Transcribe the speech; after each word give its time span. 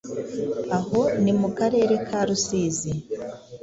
aho 0.77 1.01
ni 1.23 1.33
mu 1.39 1.49
Karere 1.57 1.93
ka 2.07 2.19
Rusizi 2.27 2.91